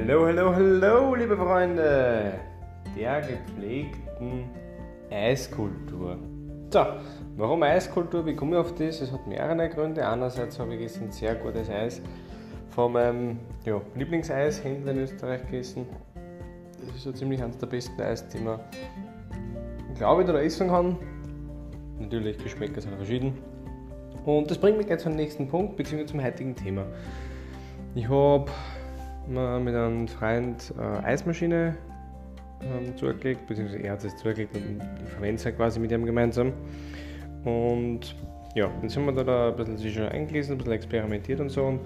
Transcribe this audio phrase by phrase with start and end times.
[0.00, 2.34] Hallo, hallo, hallo, liebe Freunde
[2.96, 4.44] der gepflegten
[5.10, 6.16] Eiskultur.
[6.70, 6.86] So,
[7.36, 8.24] warum Eiskultur?
[8.24, 9.00] Wie komme ich auf das?
[9.00, 10.06] Es hat mehrere Gründe.
[10.06, 12.00] Einerseits habe ich gestern sehr gutes Eis
[12.70, 15.84] von meinem ja, Lieblingseishändler in Österreich gegessen.
[16.86, 18.60] Das ist so ziemlich eines der besten Eis, die man,
[19.96, 20.96] glaube ich, da essen kann.
[21.98, 23.36] Natürlich, Geschmäcker sind verschieden.
[24.24, 26.86] Und das bringt mich gleich zum nächsten Punkt, beziehungsweise zum heutigen Thema.
[27.96, 28.48] Ich habe
[29.28, 31.76] mit einem Freund eine Eismaschine
[32.62, 36.04] ähm, zugelegt, beziehungsweise er hat es zugelegt und ich verwende es halt quasi mit ihm
[36.04, 36.52] gemeinsam.
[37.44, 38.16] Und
[38.54, 41.50] ja, dann sind wir da, da ein bisschen sich schon eingelesen, ein bisschen experimentiert und
[41.50, 41.64] so.
[41.64, 41.80] Und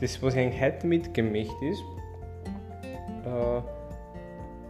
[0.00, 1.82] das, was ich eigentlich heute mitgemacht ist,
[3.26, 3.79] äh,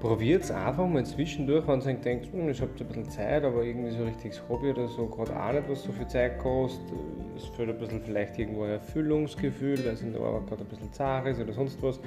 [0.00, 3.62] probiert es einfach mal zwischendurch, wenn ihr denkt, hm, ich habe ein bisschen Zeit, aber
[3.62, 6.98] irgendwie so richtiges Hobby oder so, gerade auch nicht, was so viel Zeit kostet.
[7.36, 10.68] Es fehlt ein bisschen vielleicht irgendwo ein Erfüllungsgefühl, weil es in der Arbeit gerade ein
[10.68, 12.00] bisschen zart ist oder sonst was.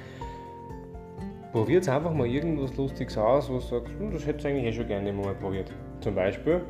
[1.52, 4.72] Probiert einfach mal irgendwas Lustiges aus, wo du sagst, hm, das hättest du eigentlich eh
[4.72, 5.70] schon gerne mal probiert.
[6.00, 6.60] Zum Beispiel,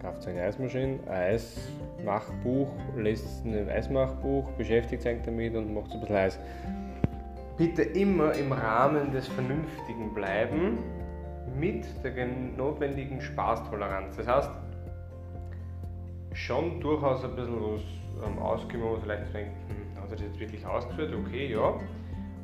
[0.00, 6.16] kauft eine Eismaschine, ein Eismachbuch, lässt ein Eismachbuch, beschäftigt sich damit und macht ein bisschen
[6.16, 6.40] Eis
[7.56, 10.78] bitte immer im Rahmen des Vernünftigen bleiben,
[11.58, 14.16] mit der notwendigen Spaßtoleranz.
[14.16, 14.50] Das heißt,
[16.34, 17.82] schon durchaus ein bisschen was
[18.26, 21.14] ähm, ausgeben, vielleicht denkt, hm, hat er das jetzt wirklich ausgeführt?
[21.14, 21.74] Okay, ja.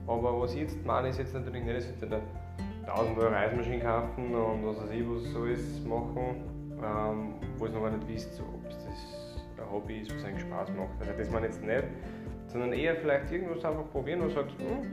[0.07, 2.23] Aber was ich jetzt meine, ist jetzt natürlich nicht, dass ich eine
[2.87, 6.43] 1000 Euro Reismaschine kaufen und was weiß ich, was so ist, machen,
[6.83, 8.77] ähm, wo ich noch gar nicht wisst, ob das
[9.59, 11.01] ein Hobby ist, was eigentlich Spaß macht.
[11.01, 11.85] Also das meine ich jetzt nicht,
[12.49, 14.93] sondern eher vielleicht irgendwas einfach probieren und sagt, hm,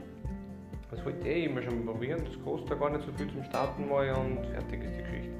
[0.90, 3.42] das wollte ich eh immer schon probieren, das kostet ja gar nicht so viel zum
[3.44, 5.32] Starten mal und fertig ist die Geschichte.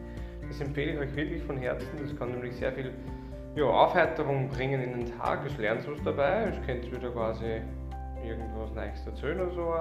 [0.48, 2.92] Das empfehle ich euch wirklich von Herzen, das kann nämlich sehr viel
[3.54, 7.60] ja, Aufheiterung bringen in den Tag, es lernt was dabei, es könnt wieder quasi
[8.24, 9.74] irgendwas Neues erzählen oder so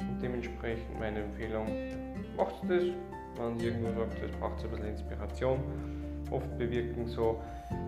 [0.00, 1.66] und dementsprechend meine Empfehlung,
[2.36, 2.84] macht das,
[3.36, 5.58] wenn ihr irgendwo sagt, das braucht ein bisschen Inspiration.
[6.30, 7.40] Oft bewirken so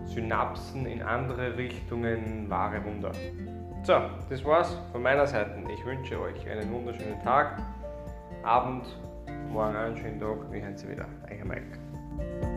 [0.05, 3.11] Synapsen in andere Richtungen wahre Wunder.
[3.85, 5.61] So, das war's von meiner Seite.
[5.69, 7.61] Ich wünsche euch einen wunderschönen Tag,
[8.41, 8.85] Abend,
[9.49, 10.49] morgen einen schönen Tag.
[10.51, 11.05] Wir hören Sie wieder.
[11.29, 12.52] Euer Mike.